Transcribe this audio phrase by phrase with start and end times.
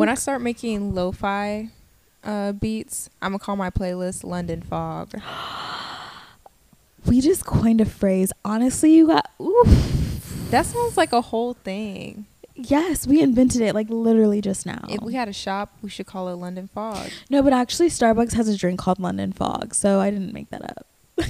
[0.00, 1.68] When I start making lo-fi
[2.24, 5.12] uh, beats, I'm gonna call my playlist London Fog.
[7.04, 8.32] we just coined a phrase.
[8.42, 10.48] Honestly, you got oof.
[10.50, 12.24] That sounds like a whole thing.
[12.54, 14.86] Yes, we invented it like literally just now.
[14.88, 17.10] If we had a shop, we should call it London Fog.
[17.28, 20.62] no, but actually, Starbucks has a drink called London Fog, so I didn't make that
[20.62, 20.86] up.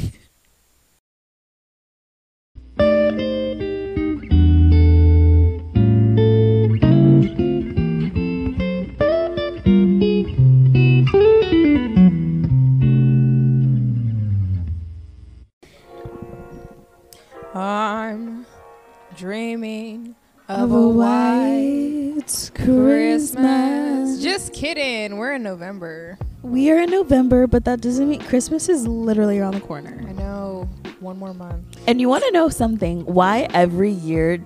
[19.20, 20.16] dreaming
[20.48, 24.22] Of a white Christmas.
[24.22, 25.18] Just kidding.
[25.18, 26.16] We're in November.
[26.42, 30.02] We are in November, but that doesn't mean Christmas is literally around the corner.
[30.08, 30.70] I know.
[31.00, 31.76] One more month.
[31.86, 33.04] And you want to know something?
[33.04, 34.38] Why every year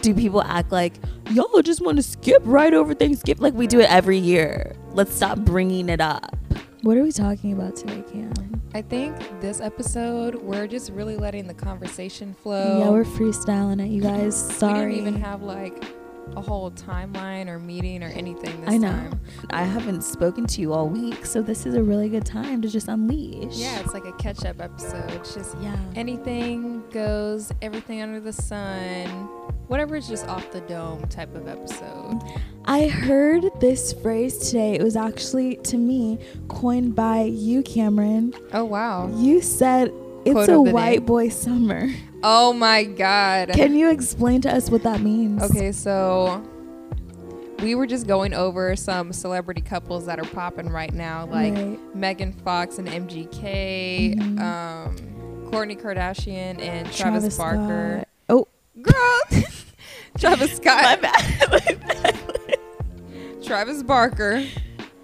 [0.00, 0.94] do people act like
[1.30, 3.42] y'all just want to skip right over Thanksgiving?
[3.42, 4.74] Like we do it every year.
[4.92, 6.34] Let's stop bringing it up.
[6.82, 8.60] What are we talking about today, Cam?
[8.74, 12.80] I think this episode we're just really letting the conversation flow.
[12.80, 14.36] yeah, we're freestyling it, you guys.
[14.56, 14.86] Sorry.
[14.86, 15.84] We didn't even have like
[16.36, 18.90] a whole timeline or meeting or anything this I know.
[18.90, 19.20] time.
[19.50, 22.68] I haven't spoken to you all week, so this is a really good time to
[22.68, 23.56] just unleash.
[23.56, 25.10] Yeah, it's like a catch up episode.
[25.10, 25.76] It's just Yeah.
[25.94, 29.08] anything goes, everything under the sun,
[29.68, 32.20] whatever is just off the dome type of episode.
[32.64, 34.74] I heard this phrase today.
[34.74, 38.32] It was actually to me coined by you, Cameron.
[38.52, 39.10] Oh wow.
[39.16, 39.92] You said
[40.24, 41.04] it's a white day.
[41.04, 41.88] boy summer.
[42.22, 43.50] Oh my god.
[43.50, 45.42] Can you explain to us what that means?
[45.42, 46.42] Okay, so
[47.60, 51.94] we were just going over some celebrity couples that are popping right now, like Right.
[51.94, 54.40] Megan Fox and MGK, Mhm.
[54.40, 54.96] um,
[55.50, 58.04] Kourtney Kardashian and Travis, Barker.
[58.04, 58.08] Scott.
[58.28, 58.48] Oh,
[58.80, 59.42] Girl,
[60.18, 61.02] Travis Scott.
[61.02, 61.10] My
[61.76, 62.58] bad.
[63.44, 64.44] Travis Barker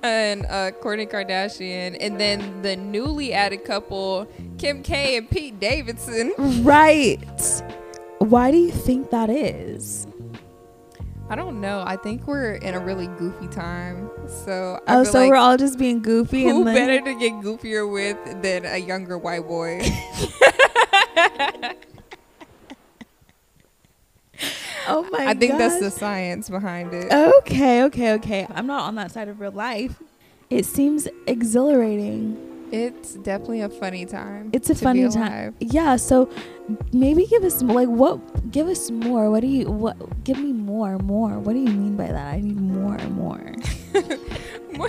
[0.02, 6.32] and uh, Kourtney Kardashian, and then the newly added couple Kim K and Pete Davidson.
[6.62, 7.62] right.
[8.18, 10.06] Why do you think that is?
[11.30, 11.84] I don't know.
[11.86, 15.58] I think we're in a really goofy time, so I Oh, so like we're all
[15.58, 19.80] just being goofy who and better to get goofier with than a younger white boy?
[24.88, 27.12] Oh my I think that's the science behind it.
[27.12, 28.46] Okay, okay, okay.
[28.50, 30.02] I'm not on that side of real life.
[30.50, 32.44] It seems exhilarating.
[32.70, 34.50] It's definitely a funny time.
[34.52, 35.54] It's a funny time.
[35.58, 36.30] Yeah, so
[36.92, 39.30] maybe give us like what give us more.
[39.30, 41.38] What do you what give me more, more.
[41.38, 42.34] What do you mean by that?
[42.34, 43.52] I need more, more.
[44.76, 44.88] More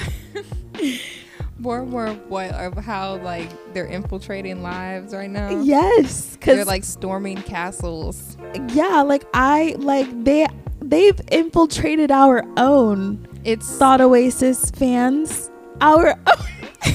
[1.63, 5.49] and more of what of how like they're infiltrating lives right now.
[5.61, 8.37] Yes, because They're like storming castles.
[8.69, 10.47] yeah, like I like they
[10.81, 15.51] they've infiltrated our own It's Thought Oasis fans.
[15.81, 16.93] Our own.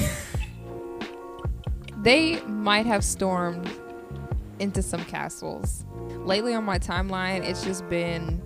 [2.01, 3.69] they might have stormed
[4.59, 5.85] into some castles.
[6.23, 8.41] Lately on my timeline, it's just been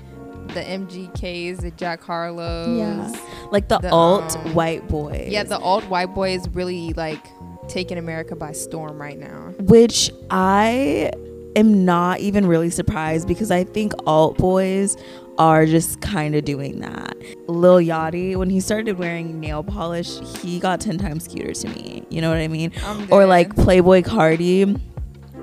[0.53, 2.77] the MGKs, the Jack Harlows.
[2.77, 3.47] Yeah.
[3.51, 5.29] like the, The, alt um, white boys.
[5.29, 7.25] Yeah, the alt white boy is really like
[7.67, 9.53] taking America by storm right now.
[9.59, 11.11] which I
[11.55, 14.97] am not even really surprised because I think alt boys
[15.37, 17.15] are just kind of doing that.
[17.47, 22.05] Lil Yachty, when he started wearing nail polish, he got 10 times cuter to me.
[22.09, 22.71] You know what I mean?
[23.09, 24.79] Or like Playboi Carti.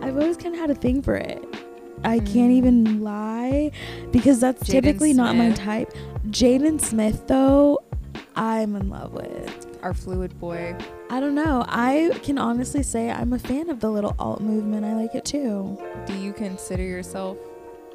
[0.03, 1.43] I've always kind of had a thing for it.
[2.05, 2.57] I can't Mm.
[2.59, 3.71] even lie
[4.12, 5.93] because that's Jaden typically not my type.
[6.29, 7.81] Jaden Smith, though,
[8.37, 9.62] I'm in love with.
[9.83, 10.75] our fluid boy.
[11.11, 11.65] I don't know.
[11.69, 14.84] I can honestly say I'm a fan of the little alt movement.
[14.84, 15.79] I like it too.
[16.07, 17.39] Do you consider yourself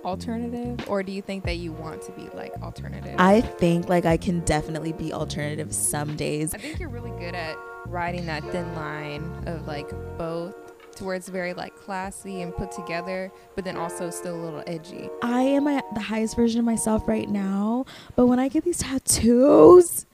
[0.05, 3.15] alternative, or do you think that you want to be like alternative?
[3.17, 6.53] I think like I can definitely be alternative some days.
[6.53, 7.57] I think you're really good at
[7.87, 10.70] riding that thin line of like both
[11.01, 14.63] to where it's very like classy and put together, but then also still a little
[14.67, 15.09] edgy.
[15.21, 17.85] I am at the highest version of myself right now,
[18.15, 20.05] but when I get these tattoos,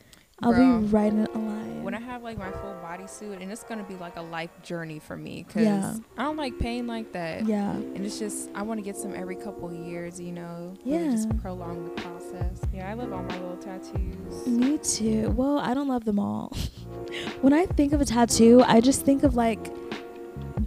[0.42, 0.80] I'll Bro.
[0.82, 1.84] be riding a line.
[1.84, 5.00] When I have like my full bodysuit, and it's gonna be like a life journey
[5.00, 5.96] for me, cause Yeah.
[6.18, 7.46] I don't like pain like that.
[7.48, 10.74] yeah, And it's just I want to get some every couple years, you know.
[10.86, 11.12] really Yeah.
[11.12, 12.62] Just prolong the process.
[12.74, 14.48] Yeah, I love all my little tattoos.
[14.48, 15.32] me too.
[15.32, 16.56] Well, I don't love them all.
[17.42, 19.72] when I think of a tattoo, I just think of like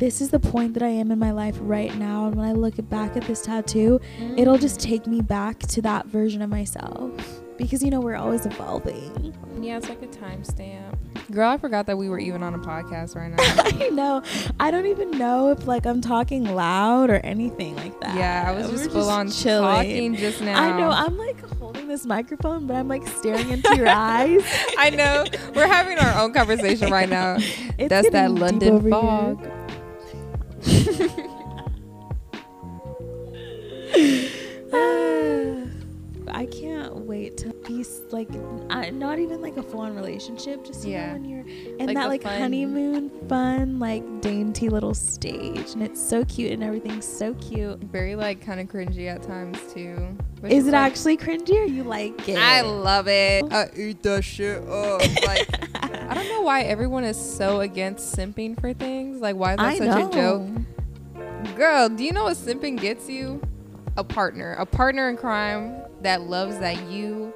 [0.01, 2.53] this is the point that I am in my life right now, and when I
[2.53, 4.41] look back at this tattoo, mm.
[4.41, 7.13] it'll just take me back to that version of myself
[7.59, 9.35] because you know we're always evolving.
[9.61, 10.97] Yeah, it's like a timestamp.
[11.31, 13.37] Girl, I forgot that we were even on a podcast right now.
[13.85, 14.23] I know.
[14.59, 18.17] I don't even know if like I'm talking loud or anything like that.
[18.17, 19.63] yeah, I was We're just full on chilling.
[19.63, 20.63] talking just now.
[20.63, 20.89] I know.
[20.89, 24.41] I'm like holding this microphone, but I'm like staring into your eyes.
[24.79, 25.27] I know.
[25.55, 27.37] We're having our own conversation right now.
[27.81, 29.41] It's That's that getting deep London over fog.
[29.41, 29.60] here.
[38.13, 38.29] Like,
[38.71, 41.07] I, not even like a full on relationship, just you Yeah.
[41.09, 41.47] know when you're
[41.79, 46.53] in Like that like fun- honeymoon, fun, like dainty little stage, and it's so cute
[46.53, 47.79] and everything's so cute.
[47.85, 50.17] Very like kind of cringy at times too.
[50.41, 52.39] But Is it like, actually cringy or you like it?
[52.39, 53.45] I love it.
[53.51, 53.55] Oh.
[53.57, 55.01] I eat that shit up.
[55.27, 55.49] Like
[56.11, 59.21] I don't know why everyone is so against simping for things.
[59.21, 60.09] Like why is that I such know.
[60.09, 61.57] a joke?
[61.57, 63.41] Girl, do you know what simping gets you?
[63.97, 64.55] A partner.
[64.55, 67.30] A partner in crime that loves that you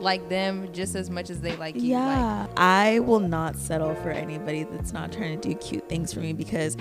[0.00, 1.94] like them just as much as they like you.
[1.94, 2.46] Like, Yeah.
[2.56, 6.32] I will not settle for anybody that's not trying to do cute things for me
[6.32, 6.76] because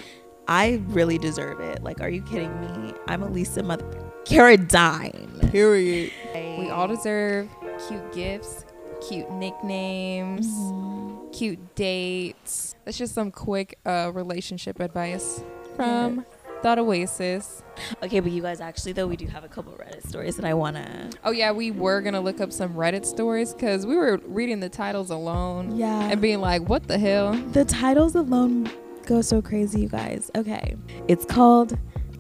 [0.48, 1.84] I really deserve it.
[1.84, 2.94] Like, are you kidding me?
[3.08, 3.86] I'm a Lisa Mother
[4.26, 5.52] Caradine.
[5.52, 6.12] period.
[6.34, 7.50] We all deserve
[7.88, 8.66] cute gifts,
[9.08, 11.32] cute nicknames, Mhm.
[11.34, 12.76] cute dates.
[12.86, 15.42] That's just some quick uh, relationship advice
[15.76, 16.26] from
[16.62, 17.64] Thought Oasis.
[18.04, 20.54] Okay, but you guys actually though we do have a couple Reddit stories that I
[20.54, 21.10] wanna.
[21.24, 24.68] Oh yeah, we were gonna look up some Reddit stories because we were reading the
[24.70, 26.10] titles alone Yeah.
[26.10, 28.70] and being like, "What the hell?" the titles alone
[29.06, 30.30] go so crazy, you guys.
[30.36, 30.76] Okay,
[31.08, 31.78] it's called.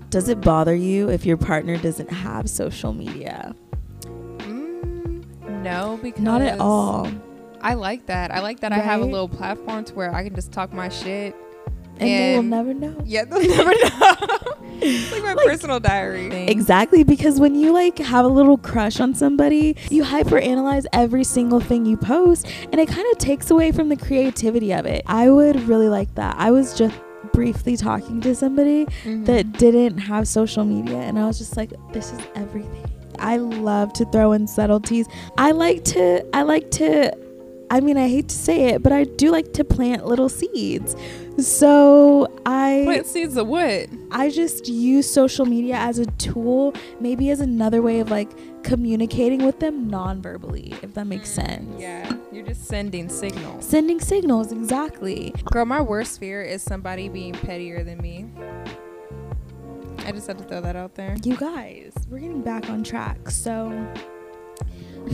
[0.09, 3.53] Does it bother you if your partner doesn't have social media?
[4.39, 7.07] Mm, no, because Not at all.
[7.61, 8.31] I like that.
[8.33, 10.87] I like that I have a little platform to where I can just talk my
[10.89, 11.35] shit.
[11.99, 12.95] And, they will never know.
[13.05, 14.15] Yeah, they'll never know.
[14.81, 16.27] it's like my Like- personal diary.
[16.47, 21.59] Exactly, because when you like have a little crush on somebody, you hyperanalyze every single
[21.59, 25.03] thing you post, and it kind of takes away from the creativity of it.
[25.07, 26.35] I would really like that.
[26.37, 26.95] I was just
[27.33, 29.25] briefly talking to somebody Mhm.
[29.25, 32.85] that didn't have social media, and I was just like, this is everything.
[33.19, 35.05] I love to throw in subtleties.
[35.37, 37.11] I like to, I like to,
[37.71, 40.95] I mean, I hate to say it, but I do like to plant little seeds.
[41.37, 42.81] So I.
[42.85, 43.87] plant seeds of what?
[44.11, 48.29] I just use social media as a tool, maybe as another way of like
[48.63, 51.81] communicating with them non-verbally, if that makes mm, sense.
[51.81, 53.65] Yeah, you're just sending signals.
[53.65, 55.33] Sending signals, exactly.
[55.51, 58.25] Girl, my worst fear is somebody being pettier than me.
[60.05, 61.15] I just had to throw that out there.
[61.23, 63.29] You guys, we're getting back on track.
[63.29, 63.69] So,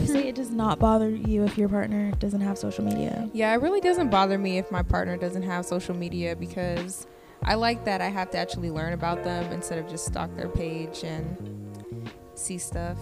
[0.06, 3.28] say it does not bother you if your partner doesn't have social media.
[3.32, 7.06] Yeah, it really doesn't bother me if my partner doesn't have social media because
[7.42, 10.48] I like that I have to actually learn about them instead of just stalk their
[10.48, 12.98] page and see stuff.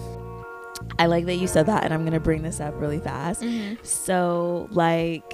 [0.98, 3.42] I like that you said that, and I'm gonna bring this up really fast.
[3.42, 3.82] Mm-hmm.
[3.84, 5.24] So, like,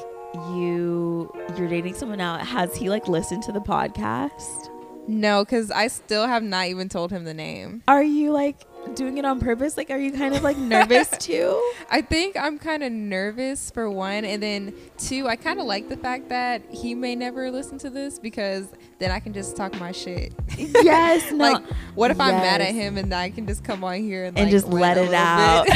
[0.53, 2.39] you you're dating someone now.
[2.39, 4.71] Has he like listened to the podcast?
[5.09, 7.83] No, because I still have not even told him the name.
[7.89, 9.77] Are you like doing it on purpose?
[9.77, 11.61] Like, are you kind of like nervous too?
[11.91, 15.89] I think I'm kind of nervous for one, and then two, I kind of like
[15.89, 18.69] the fact that he may never listen to this because
[18.99, 20.33] then I can just talk my shit.
[20.59, 21.37] yes, no.
[21.37, 21.63] Like,
[21.95, 24.47] what if I'm mad at him and I can just come on here and, and
[24.47, 25.67] like, just let it out.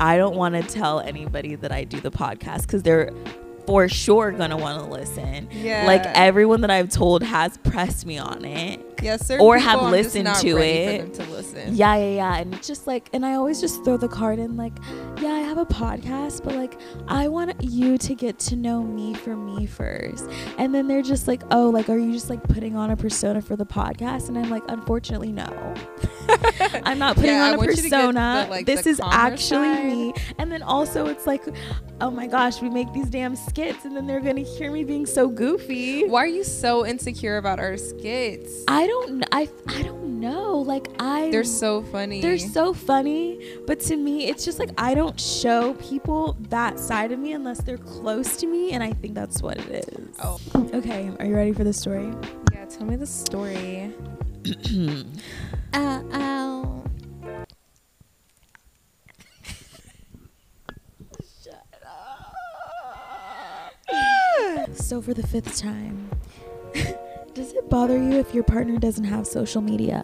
[0.00, 3.10] I don't want to tell anybody that I do the podcast because they're
[3.66, 5.48] for sure gonna want to listen.
[5.52, 8.80] yeah, Like everyone that I've told has pressed me on it.
[9.02, 11.14] yeah, certain or have listened to it.
[11.14, 11.74] To listen.
[11.74, 12.36] Yeah, yeah, yeah.
[12.38, 14.72] And it's just like, and I always just throw the card in, like,
[15.20, 16.78] yeah, I have a podcast, but like,
[17.08, 20.28] I want you to get to know me for me first.
[20.58, 23.40] And then they're just like, oh, like, are you just like putting on a persona
[23.40, 24.28] for the podcast?
[24.28, 25.74] And I'm like, unfortunately, no.
[26.84, 28.46] I'm not putting Yeah, on a want you to get the, persona.
[28.50, 29.84] like, this is actually side.
[29.86, 30.14] me.
[30.38, 31.42] And then also, it's like,
[32.00, 35.06] oh my gosh, we make these damn skits, and then they're gonna hear me being
[35.06, 36.06] so goofy.
[36.08, 38.64] Why are you so insecure about our skits?
[38.68, 40.58] I don't, I, I don't know.
[40.58, 42.20] Like, I They're so funny.
[42.20, 47.12] they're so funny, but to me, it's just like I don't show people that side
[47.12, 50.08] of me unless they're close to me, and I think that's what it is.
[50.22, 50.38] Oh.
[50.74, 52.12] Okay, are you ready for the story?
[52.52, 53.92] Yeah, tell me the story.
[65.04, 66.10] for the fifth time,
[67.34, 70.02] does it bother you if your partner doesn't have social media?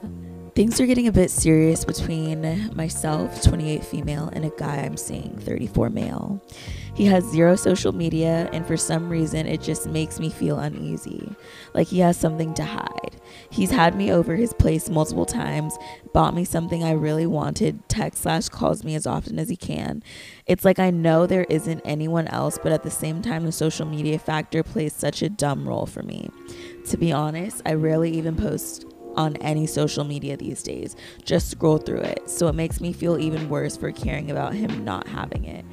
[0.54, 5.38] Things are getting a bit serious between myself, 28 female, and a guy I'm seeing,
[5.38, 6.42] 34 male.
[6.95, 11.35] He has zero social media, and for some reason, it just makes me feel uneasy.
[11.73, 13.20] Like he has something to hide.
[13.50, 15.76] He's had me over his place multiple times,
[16.12, 20.02] bought me something I really wanted, text slash calls me as often as he can.
[20.47, 23.87] It's like I know there isn't anyone else, but at the same time, the social
[23.87, 26.30] media factor plays such a dumb role for me.
[26.87, 30.97] To be honest, I rarely even post on any social media these days.
[31.25, 32.30] Just scroll through it.
[32.30, 35.64] So it makes me feel even worse for caring about him not having it.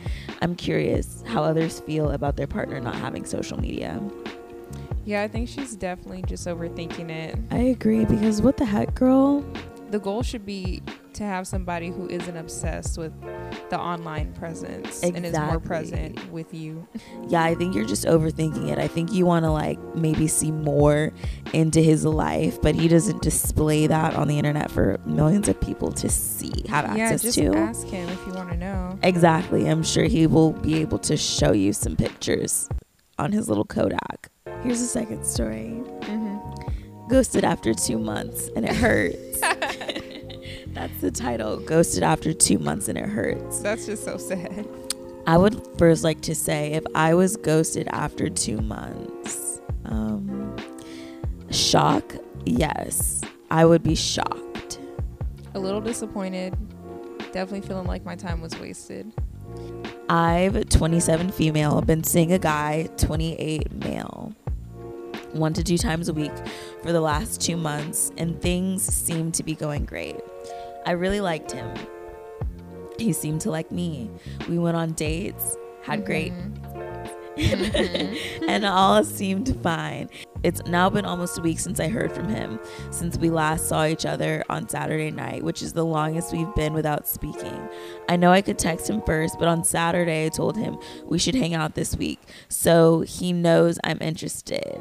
[0.41, 4.01] I'm curious how others feel about their partner not having social media.
[5.07, 7.39] Yeah, I think she's definitely just overthinking it.
[7.49, 9.39] I agree because what the heck, girl?
[9.89, 10.83] The goal should be
[11.13, 13.13] to have somebody who isn't obsessed with
[13.69, 16.85] the online presence and is more present with you.
[17.29, 18.79] Yeah, I think you're just overthinking it.
[18.79, 21.13] I think you want to like maybe see more
[21.53, 25.93] into his life, but he doesn't display that on the internet for millions of people
[25.93, 27.55] to see, have yeah, access just to.
[27.55, 28.99] ask him if you want to know.
[29.03, 29.69] Exactly.
[29.69, 32.67] I'm sure he will be able to show you some pictures
[33.17, 34.31] on his little Kodak.
[34.67, 35.81] Here's a second story.
[36.01, 37.07] Mm-hmm.
[37.07, 39.39] Ghosted after two months and it hurts.
[40.73, 41.61] That's the title.
[41.61, 43.59] Ghosted after two months and it hurts.
[43.61, 44.67] That's just so sad.
[45.25, 50.53] I would first like to say if I was ghosted after two months, um,
[51.49, 54.79] shock, yes, I would be shocked.
[55.53, 56.57] A little disappointed.
[57.31, 59.13] Definitely feeling like my time was wasted.
[60.09, 64.33] I've 27 female, been seeing a guy 28 male,
[65.37, 66.31] one to two times a week
[66.83, 70.17] for the last two months, and things seem to be going great.
[70.85, 71.73] I really liked him.
[72.97, 74.09] He seemed to like me.
[74.49, 76.53] We went on dates, had great Mhm.
[78.47, 80.09] and all seemed fine.
[80.43, 83.85] It's now been almost a week since I heard from him, since we last saw
[83.85, 87.69] each other on Saturday night, which is the longest we've been without speaking.
[88.09, 91.35] I know I could text him first, but on Saturday I told him we should
[91.35, 94.79] hang out this week, so he knows I'm interested.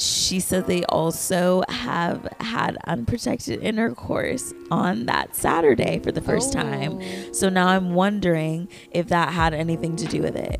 [0.00, 6.98] She said they also have had unprotected intercourse on that Saturday for the first time.
[7.02, 7.32] Oh.
[7.32, 10.58] So now I'm wondering if that had anything to do with it.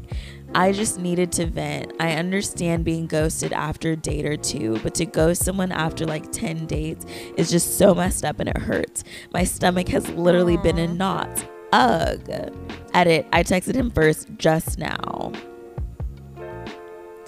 [0.54, 1.94] I just needed to vent.
[1.98, 6.30] I understand being ghosted after a date or two, but to ghost someone after like
[6.32, 7.06] 10 dates
[7.38, 9.04] is just so messed up and it hurts.
[9.32, 11.44] My stomach has literally been in knots.
[11.72, 12.52] Ugh.
[12.92, 13.26] Edit.
[13.32, 15.32] I texted him first just now.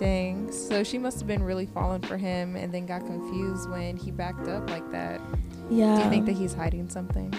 [0.02, 0.50] Dang.
[0.50, 4.10] So she must have been really falling for him and then got confused when he
[4.10, 5.20] backed up like that.
[5.70, 5.96] Yeah.
[5.96, 7.32] Do you think that he's hiding something?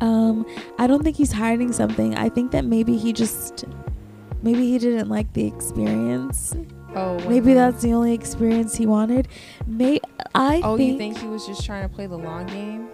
[0.00, 0.44] Um,
[0.78, 2.16] I don't think he's hiding something.
[2.16, 3.64] I think that maybe he just
[4.42, 6.56] maybe he didn't like the experience.
[6.96, 9.26] Oh, Maybe that's the only experience he wanted.
[9.66, 10.00] May
[10.34, 12.88] I Oh, think, you think he was just trying to play the long game?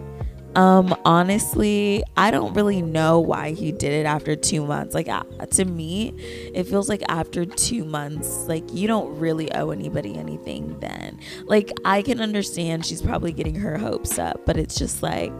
[0.55, 4.93] Um honestly, I don't really know why he did it after 2 months.
[4.93, 6.13] Like uh, to me,
[6.53, 11.19] it feels like after 2 months, like you don't really owe anybody anything then.
[11.45, 15.33] Like I can understand she's probably getting her hopes up, but it's just like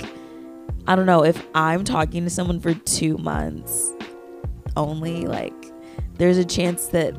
[0.88, 3.94] I don't know if I'm talking to someone for 2 months
[4.78, 5.54] only like
[6.16, 7.16] there's a chance that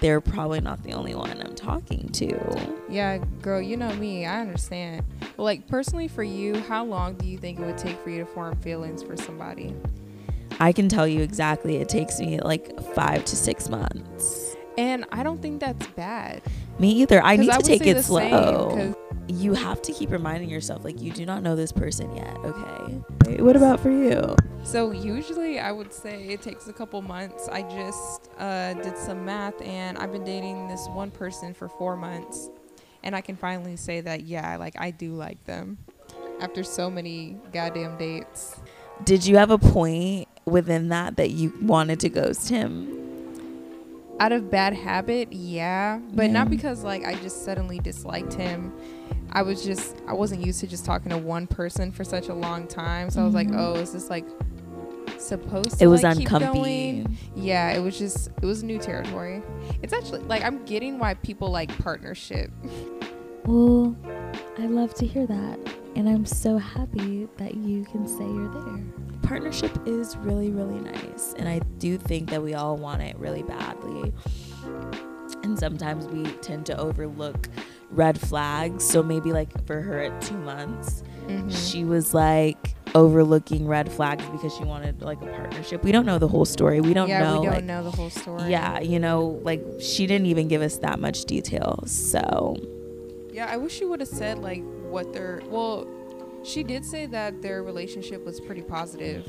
[0.00, 2.76] they're probably not the only one I'm talking to.
[2.88, 4.26] Yeah, girl, you know me.
[4.26, 5.04] I understand.
[5.36, 8.20] But like personally for you, how long do you think it would take for you
[8.20, 9.74] to form feelings for somebody?
[10.58, 11.76] I can tell you exactly.
[11.76, 14.56] It takes me like five to six months.
[14.78, 16.42] And I don't think that's bad.
[16.78, 17.22] Me either.
[17.22, 18.94] I need to would take it slow.
[19.26, 22.14] Same, 'cause you have to keep reminding yourself, like, you do not know this person
[22.14, 23.42] yet, okay?
[23.42, 24.36] What about for you?
[24.62, 27.48] So usually I would say it takes a couple months.
[27.48, 31.96] I just uh, did some math and I've been dating this one person for four
[31.96, 32.50] months,
[33.02, 35.78] and I can finally say that yeah, like I do like them
[36.40, 38.56] after so many goddamn dates.
[39.04, 42.92] Did you have a point within that that you wanted to ghost him?
[44.18, 48.72] Out of bad habit, yeah, but not because like I just suddenly disliked him.
[49.32, 52.34] I was just I wasn't used to just talking to one person for such a
[52.34, 53.58] long time, so I was like, Mhm.
[53.58, 54.24] oh, is this like
[55.18, 55.76] supposed to?
[55.78, 57.06] Be It was like, keep uncomfy.
[57.34, 59.42] Yeah, it was just it was new territory.
[59.82, 62.50] It's actually like I'm getting why people like partnership.
[63.44, 63.94] Well,
[64.58, 65.58] I love to hear that.
[65.94, 68.84] And I'm so happy that you can say you're there.
[69.22, 71.34] Partnership is really, really nice.
[71.38, 74.12] And I do think that we all want it really badly.
[75.42, 77.48] And sometimes we tend to overlook
[77.90, 78.84] red flags.
[78.84, 81.50] So maybe, like, for her at two months, Mhm.
[81.72, 85.82] she was like overlooking red flags because she wanted like a partnership.
[85.82, 86.80] We don't know the whole story.
[86.80, 87.40] We don't yeah, know.
[87.40, 88.48] we don't like, know the whole story.
[88.50, 91.82] Yeah, you know, like she didn't even give us that much detail.
[91.86, 92.56] So
[93.32, 95.86] Yeah, I wish she would have said like what their well,
[96.44, 99.26] she did say that their relationship was pretty positive,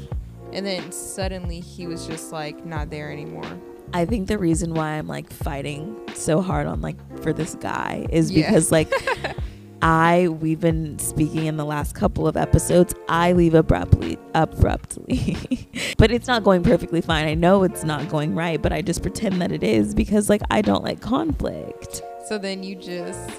[0.54, 3.46] and then suddenly he was just like not there anymore.
[3.94, 8.06] I think the reason why I'm like fighting so hard on like for this guy
[8.10, 8.48] is Yeah.
[8.48, 8.92] because like
[9.82, 12.94] I we've been speaking in the last couple of episodes.
[13.08, 15.38] I leave abruptly abruptly.
[15.98, 17.28] but it's not going perfectly fine.
[17.28, 20.42] I know it's not going right, but I just pretend that it is because like
[20.50, 22.02] I don't like conflict.
[22.28, 23.30] So then you just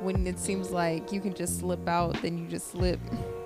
[0.00, 3.00] when it seems like you can just slip out, then you just slip.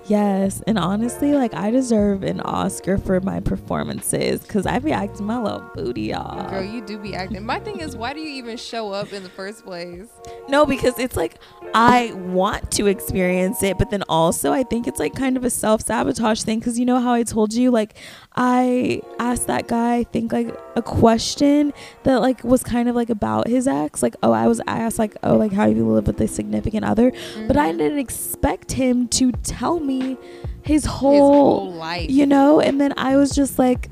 [0.07, 5.27] Yes, and honestly, like I deserve an Oscar for my performances because I be acting
[5.27, 6.51] my little booty off.
[6.51, 7.47] Girl, you do be acting.
[7.47, 10.09] My thing is, why do you even show up in the first place?
[10.49, 11.37] No, because it's like
[11.75, 15.51] I want to experience it, but then also I think it's like kind of a
[15.51, 17.97] self sabotage thing because you know how I told you, like
[18.35, 23.11] I asked that guy, I think like a question that like was kind of like
[23.11, 26.21] about his ex, like oh I was asked like oh like how you live with
[26.21, 27.47] a significant other, mm-hmm.
[27.47, 27.79] but I mm-hmm.
[27.79, 30.17] didn't expect him to tell me me
[30.63, 32.11] his whole, his whole life.
[32.11, 33.89] You know, and then I was just like,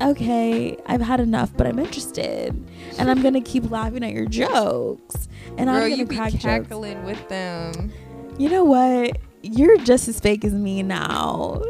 [0.00, 2.54] okay, I've had enough, but I'm interested,
[2.98, 6.38] and I'm gonna keep laughing at your jokes, and Girl, I'm gonna you crack be
[6.38, 7.06] cackling jokes.
[7.06, 7.92] with them.
[8.38, 9.18] You know what?
[9.42, 11.62] You're just as fake as me now.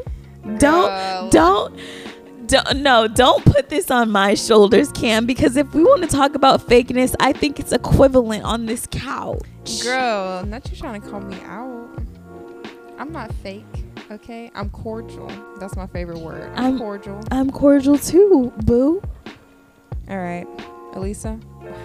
[0.45, 0.59] Girl.
[0.59, 1.81] Don't don't.
[2.47, 6.35] Don't, no, don't put this on my shoulders, Cam, because if we want to talk
[6.35, 9.41] about fakeness, I think it's equivalent on this couch.
[9.83, 11.84] Girl, not you trying to call me out.
[12.99, 13.65] I'm not fake,
[14.11, 14.51] okay?
[14.55, 15.29] I'm cordial.
[15.59, 16.51] That's my favorite word.
[16.55, 17.21] I'm, I'm cordial.
[17.31, 19.03] I'm cordial too, boo.
[20.09, 20.47] All right,
[20.95, 21.39] Elisa,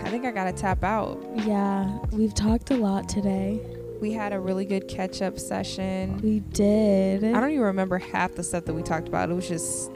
[0.04, 1.18] I think I gotta tap out.
[1.46, 3.60] Yeah, we've talked a lot today.
[4.02, 6.18] We had a really good catch up session.
[6.24, 7.24] We did.
[7.24, 9.30] I don't even remember half the stuff that we talked about.
[9.30, 9.92] It was just,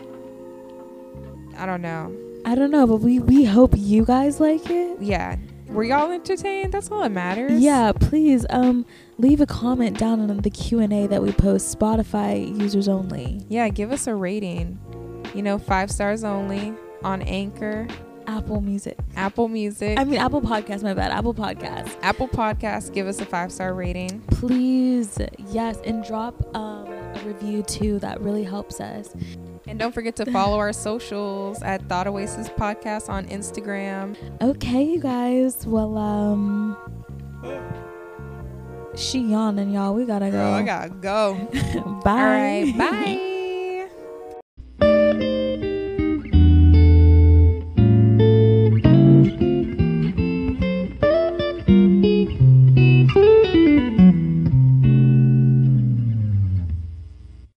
[1.57, 2.13] I don't know.
[2.45, 5.01] I don't know, but we we hope you guys like it.
[5.01, 5.37] Yeah.
[5.67, 6.73] Were y'all entertained?
[6.73, 7.59] That's all that matters.
[7.61, 8.45] Yeah, please.
[8.49, 8.85] Um,
[9.17, 13.41] leave a comment down on the Q&A that we post Spotify users only.
[13.49, 14.79] Yeah, give us a rating.
[15.33, 17.87] You know, 5 stars only on Anchor,
[18.27, 18.97] Apple Music.
[19.15, 19.99] Apple Music.
[19.99, 21.11] I mean Apple Podcast, my bad.
[21.11, 21.97] Apple Podcast.
[22.01, 24.21] Apple Podcast, give us a 5-star rating.
[24.27, 25.17] Please.
[25.49, 26.85] Yes, and drop um,
[27.23, 27.99] review too.
[27.99, 29.13] That really helps us.
[29.67, 34.15] And don't forget to follow our socials at Thought Oasis Podcast on Instagram.
[34.41, 35.65] Okay, you guys.
[35.65, 36.77] Well, um
[38.95, 39.93] she yawning, y'all.
[39.93, 40.31] We gotta go.
[40.31, 41.35] Girl, I gotta go.
[42.03, 42.11] bye.
[42.11, 43.29] All right, bye.